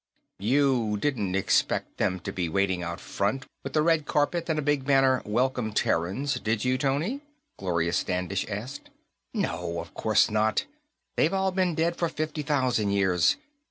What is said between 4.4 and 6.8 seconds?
and a big banner, Welcome Terrans, did you,